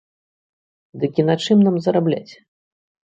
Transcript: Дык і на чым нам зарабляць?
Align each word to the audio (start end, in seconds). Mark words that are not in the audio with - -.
Дык 1.03 1.13
і 1.23 1.25
на 1.27 1.35
чым 1.49 1.57
нам 1.65 1.75
зарабляць? 1.89 2.33